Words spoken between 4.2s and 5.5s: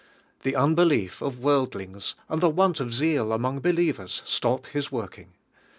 stop His working.